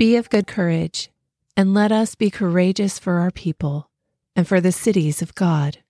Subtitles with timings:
[0.00, 1.10] Be of good courage,
[1.58, 3.90] and let us be courageous for our people
[4.34, 5.80] and for the cities of God.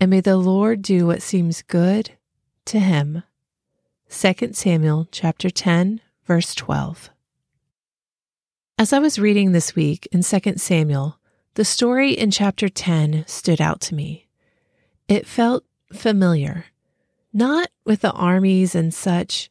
[0.00, 2.12] And may the Lord do what seems good
[2.64, 3.22] to him.
[4.08, 7.10] 2 Samuel chapter 10 verse 12.
[8.78, 11.18] As I was reading this week in 2 Samuel,
[11.52, 14.26] the story in chapter 10 stood out to me.
[15.06, 16.64] It felt familiar,
[17.30, 19.50] not with the armies and such,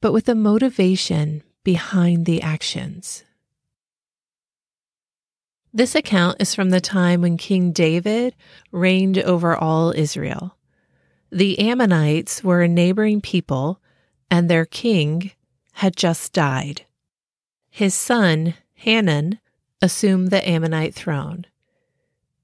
[0.00, 3.24] but with the motivation behind the actions.
[5.72, 8.34] This account is from the time when King David
[8.70, 10.56] reigned over all Israel.
[11.30, 13.80] The Ammonites were a neighboring people,
[14.30, 15.32] and their king
[15.72, 16.84] had just died.
[17.70, 19.40] His son, Hanun,
[19.80, 21.46] assumed the Ammonite throne.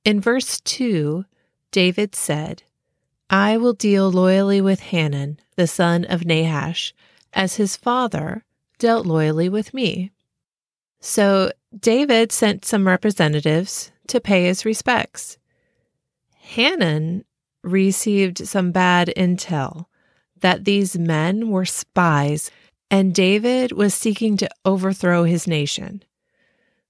[0.05, 1.27] In verse 2,
[1.71, 2.63] David said,
[3.29, 6.95] I will deal loyally with Hanun, the son of Nahash,
[7.35, 8.43] as his father
[8.79, 10.11] dealt loyally with me.
[11.01, 15.39] So David sent some representatives to pay his respects.
[16.41, 17.25] Hanun
[17.63, 19.87] received some bad intel
[20.41, 22.51] that these men were spies
[22.91, 26.03] and David was seeking to overthrow his nation.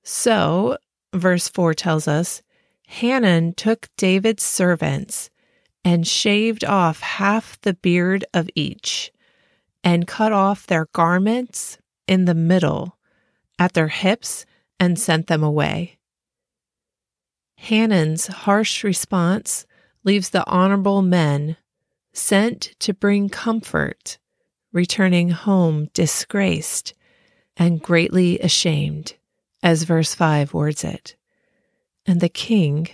[0.04, 0.78] So,
[1.12, 2.42] verse 4 tells us
[2.86, 5.30] Hanun took David's servants
[5.84, 9.12] and shaved off half the beard of each
[9.82, 12.98] and cut off their garments in the middle
[13.58, 14.46] at their hips
[14.78, 15.98] and sent them away.
[17.56, 19.66] Hanun's harsh response
[20.04, 21.56] leaves the honorable men
[22.12, 24.18] sent to bring comfort,
[24.72, 26.94] returning home disgraced
[27.56, 29.14] and greatly ashamed,
[29.62, 31.16] as verse 5 words it.
[32.06, 32.88] And the king,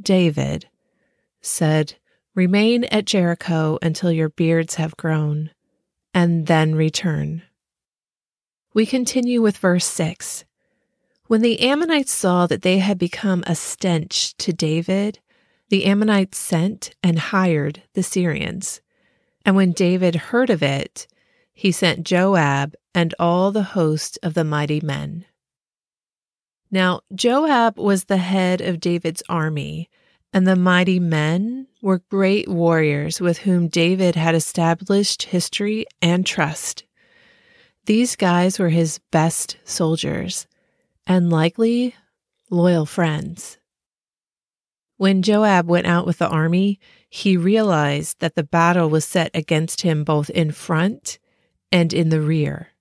[0.00, 0.68] David,
[1.42, 1.94] said,
[2.34, 5.50] Remain at Jericho until your beards have grown
[6.16, 7.42] and then return.
[8.72, 10.46] We continue with verse 6.
[11.26, 15.18] When the Ammonites saw that they had become a stench to David,
[15.68, 18.80] the Ammonites sent and hired the Syrians.
[19.44, 21.06] And when David heard of it,
[21.52, 25.26] he sent Joab and all the host of the mighty men.
[26.70, 29.90] Now, Joab was the head of David's army,
[30.36, 36.84] and the mighty men were great warriors with whom David had established history and trust.
[37.86, 40.46] These guys were his best soldiers
[41.06, 41.94] and likely
[42.50, 43.56] loyal friends.
[44.98, 49.80] When Joab went out with the army, he realized that the battle was set against
[49.80, 51.18] him both in front
[51.72, 52.72] and in the rear.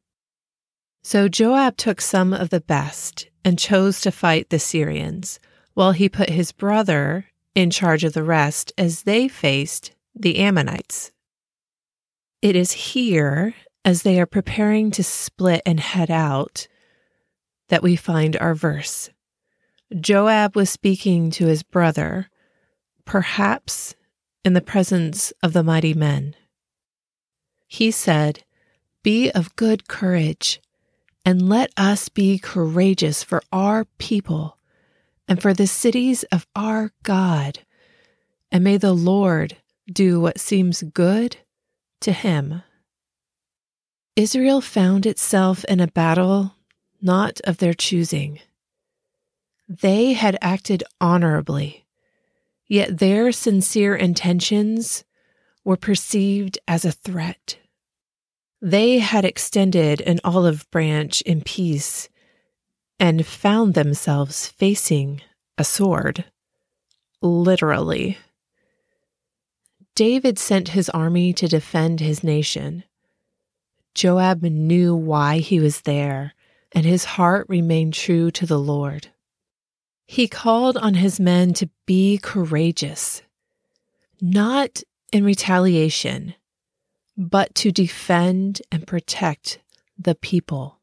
[1.05, 5.39] So Joab took some of the best and chose to fight the Syrians,
[5.73, 11.11] while he put his brother in charge of the rest as they faced the Ammonites.
[12.41, 16.67] It is here, as they are preparing to split and head out,
[17.69, 19.09] that we find our verse.
[20.00, 22.30] Joab was speaking to his brother,
[23.06, 23.95] perhaps
[24.44, 26.35] in the presence of the mighty men.
[27.68, 28.44] He said,
[29.01, 30.62] Be of good courage,
[31.24, 34.55] and let us be courageous for our people
[35.27, 37.60] and for the cities of our God.
[38.51, 39.57] And may the Lord
[39.92, 41.38] do what seems good
[42.01, 42.63] to him.
[44.16, 46.56] Israel found itself in a battle
[47.01, 48.39] not of their choosing.
[49.68, 51.86] They had acted honorably,
[52.68, 55.04] yet their sincere intentions
[55.63, 57.57] were perceived as a threat.
[58.62, 62.10] They had extended an olive branch in peace
[63.00, 65.21] and found themselves facing
[65.57, 66.25] a sword.
[67.21, 68.18] Literally.
[69.95, 72.83] David sent his army to defend his nation.
[73.94, 76.33] Joab knew why he was there,
[76.74, 79.07] and his heart remained true to the Lord.
[80.06, 83.21] He called on his men to be courageous,
[84.21, 86.36] not in retaliation,
[87.18, 89.59] but to defend and protect
[89.97, 90.80] the people,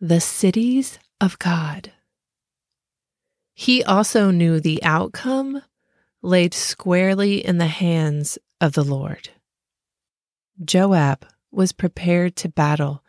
[0.00, 1.92] the cities of God.
[3.54, 5.62] He also knew the outcome
[6.22, 9.30] laid squarely in the hands of the Lord.
[10.64, 13.02] Joab was prepared to battle,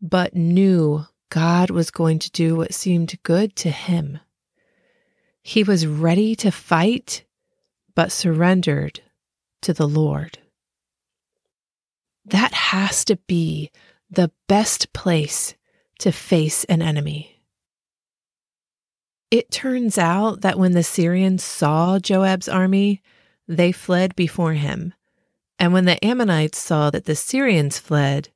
[0.00, 4.18] but knew God was going to do what seemed good to him.
[5.42, 7.24] He was ready to fight,
[7.94, 9.00] but surrendered
[9.62, 10.38] to the Lord.
[12.24, 13.70] That has to be
[14.10, 15.54] the best place
[16.00, 17.39] to face an enemy.
[19.30, 23.00] It turns out that when the Syrians saw Joab's army,
[23.46, 24.92] they fled before him.
[25.58, 28.30] And when the Ammonites saw that the Syrians fled,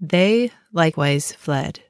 [0.00, 1.80] they likewise fled.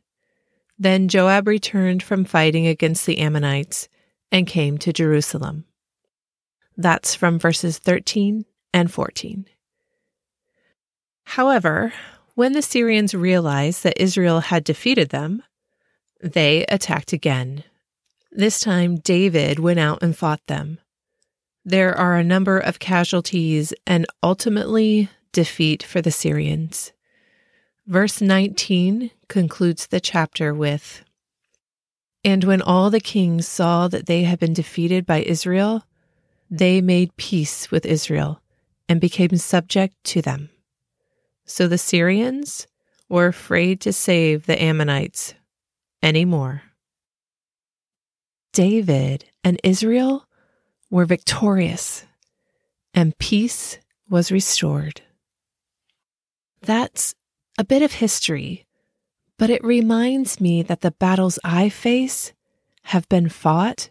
[0.78, 3.88] Then Joab returned from fighting against the Ammonites
[4.32, 5.64] and came to Jerusalem.
[6.76, 9.46] That's from verses 13 and 14.
[11.24, 11.92] However,
[12.34, 15.42] when the Syrians realized that Israel had defeated them,
[16.22, 17.64] they attacked again.
[18.32, 20.78] This time, David went out and fought them.
[21.64, 26.92] There are a number of casualties and ultimately defeat for the Syrians.
[27.86, 31.04] Verse 19 concludes the chapter with
[32.24, 35.84] And when all the kings saw that they had been defeated by Israel,
[36.48, 38.40] they made peace with Israel
[38.88, 40.50] and became subject to them.
[41.44, 42.66] So the Syrians
[43.08, 45.34] were afraid to save the Ammonites
[46.02, 46.62] anymore.
[48.60, 50.28] David and Israel
[50.90, 52.04] were victorious,
[52.92, 53.78] and peace
[54.10, 55.00] was restored.
[56.60, 57.14] That's
[57.56, 58.66] a bit of history,
[59.38, 62.34] but it reminds me that the battles I face
[62.82, 63.88] have been fought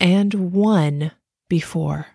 [0.00, 1.12] and won
[1.50, 2.06] before.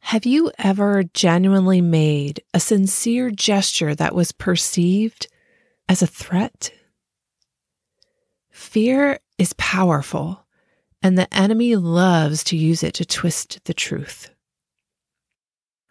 [0.00, 5.28] Have you ever genuinely made a sincere gesture that was perceived
[5.88, 6.72] as a threat?
[8.50, 10.46] Fear is powerful,
[11.02, 14.30] and the enemy loves to use it to twist the truth.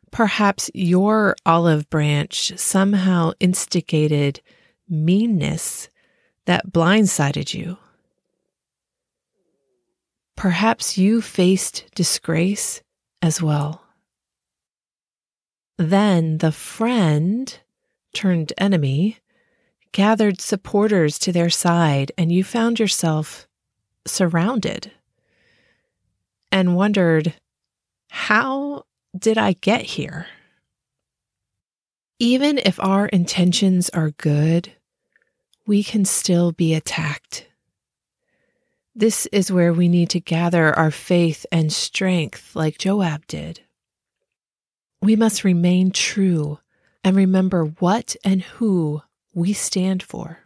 [0.09, 4.41] Perhaps your olive branch somehow instigated
[4.87, 5.89] meanness
[6.45, 7.77] that blindsided you.
[10.37, 12.81] Perhaps you faced disgrace
[13.21, 13.83] as well.
[15.77, 17.59] Then the friend
[18.13, 19.17] turned enemy
[19.91, 23.47] gathered supporters to their side, and you found yourself
[24.05, 24.91] surrounded
[26.51, 27.33] and wondered,
[28.09, 28.85] how
[29.17, 30.27] did I get here?
[32.19, 34.71] Even if our intentions are good,
[35.65, 37.47] we can still be attacked.
[38.93, 43.61] This is where we need to gather our faith and strength like Joab did.
[45.01, 46.59] We must remain true
[47.03, 49.01] and remember what and who
[49.33, 50.39] we stand for.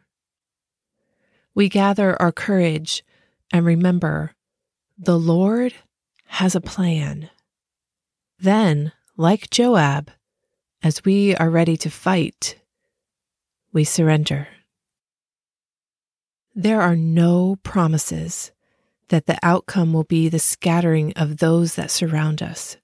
[1.54, 3.04] We gather our courage
[3.52, 4.36] and remember
[4.98, 5.74] the Lord
[6.26, 7.30] has a plan.
[8.40, 10.12] Then, like Joab,
[10.84, 12.58] as we are ready to fight,
[13.72, 14.48] we surrender.
[16.54, 18.52] There are no promises
[19.10, 22.78] that the outcome will be the scattering of those that surround us.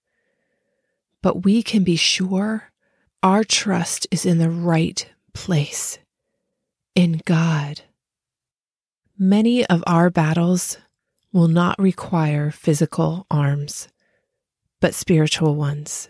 [1.21, 2.71] But we can be sure
[3.23, 5.97] our trust is in the right place,
[6.95, 7.81] in God.
[9.17, 10.77] Many of our battles
[11.31, 13.87] will not require physical arms,
[14.79, 16.09] but spiritual ones.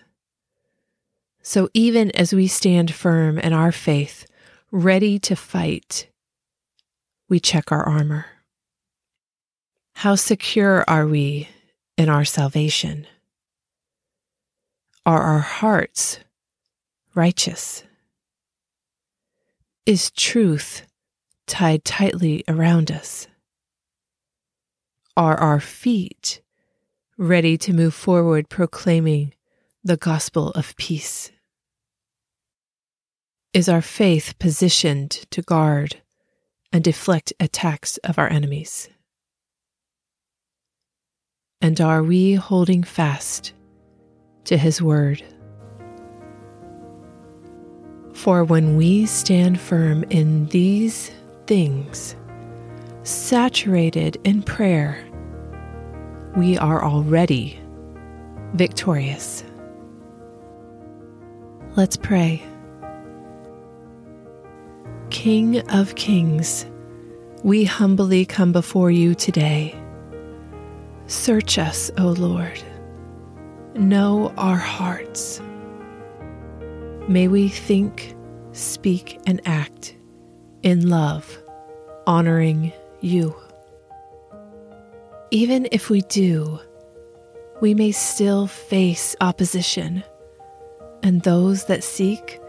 [1.41, 4.25] So even as we stand firm in our faith,
[4.71, 6.07] ready to fight,
[7.27, 8.25] we check our armor.
[9.95, 11.49] How secure are we
[11.97, 13.07] in our salvation?
[15.05, 16.19] Are our hearts
[17.13, 17.83] righteous?
[19.87, 20.83] Is truth
[21.47, 23.27] tied tightly around us?
[25.17, 26.43] Are our feet
[27.17, 29.33] ready to move forward proclaiming
[29.83, 31.31] the gospel of peace?
[33.53, 36.03] Is our faith positioned to guard
[36.71, 38.87] and deflect attacks of our enemies?
[41.59, 43.53] And are we holding fast
[44.43, 45.23] to His word?
[48.21, 51.09] For when we stand firm in these
[51.47, 52.15] things,
[53.01, 55.03] saturated in prayer,
[56.37, 57.59] we are already
[58.53, 59.43] victorious.
[61.75, 62.43] Let's pray.
[65.09, 66.67] King of Kings,
[67.43, 69.75] we humbly come before you today.
[71.07, 72.61] Search us, O Lord.
[73.73, 75.41] Know our hearts.
[77.07, 78.15] May we think,
[78.51, 79.95] speak, and act
[80.63, 81.41] in love,
[82.07, 83.35] honoring you.
[85.31, 86.59] Even if we do,
[87.61, 90.03] we may still face opposition
[91.03, 92.39] and those that seek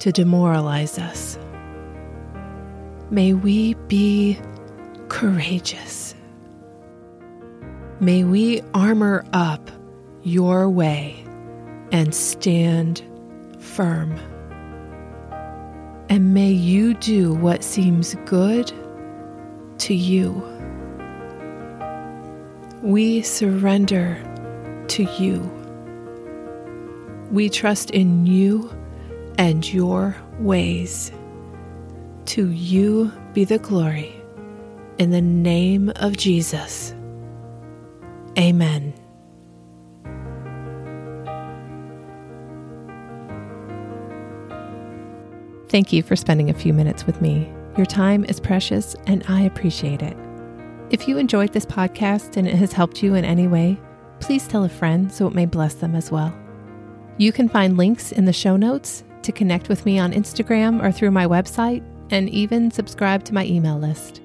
[0.00, 1.38] to demoralize us.
[3.10, 4.38] May we be
[5.08, 6.14] courageous.
[8.00, 9.70] May we armor up
[10.22, 11.22] your way
[11.92, 13.02] and stand
[13.60, 14.18] firm.
[16.08, 18.72] And may you do what seems good
[19.78, 20.32] to you.
[22.82, 24.18] We surrender
[24.88, 25.40] to you.
[27.30, 28.74] We trust in you
[29.38, 31.12] and your ways.
[32.26, 34.14] To you be the glory.
[34.98, 36.94] In the name of Jesus.
[38.38, 38.99] Amen.
[45.70, 47.48] Thank you for spending a few minutes with me.
[47.76, 50.16] Your time is precious and I appreciate it.
[50.90, 53.78] If you enjoyed this podcast and it has helped you in any way,
[54.18, 56.36] please tell a friend so it may bless them as well.
[57.18, 60.90] You can find links in the show notes to connect with me on Instagram or
[60.90, 64.20] through my website, and even subscribe to my email list.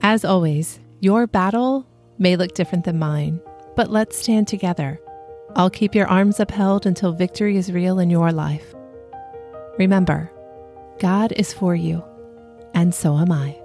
[0.00, 1.86] As always, your battle
[2.18, 3.38] may look different than mine,
[3.76, 4.98] but let's stand together.
[5.56, 8.74] I'll keep your arms upheld until victory is real in your life.
[9.78, 10.30] Remember,
[10.98, 12.04] God is for you,
[12.74, 13.61] and so am I.